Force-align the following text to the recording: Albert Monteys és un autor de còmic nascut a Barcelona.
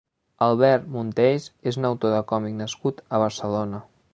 Albert 0.45 0.87
Monteys 0.95 1.45
és 1.73 1.79
un 1.81 1.87
autor 1.91 2.15
de 2.17 2.25
còmic 2.35 2.59
nascut 2.63 3.05
a 3.19 3.25
Barcelona. 3.27 3.85